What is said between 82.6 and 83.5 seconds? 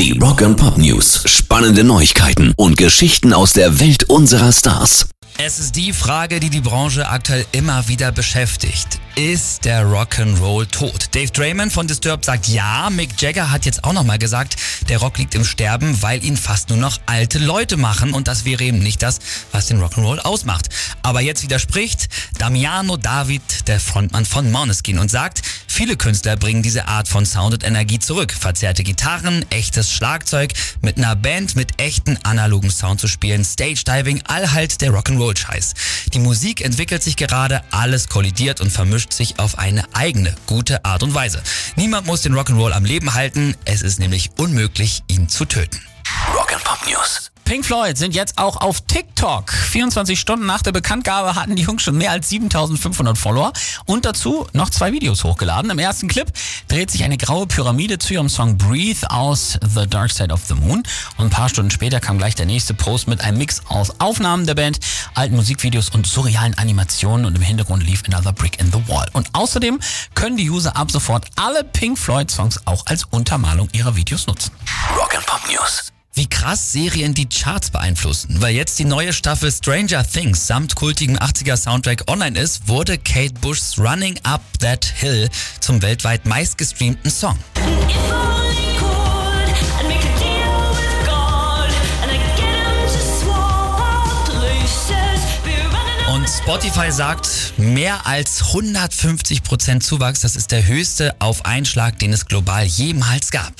wurde Kate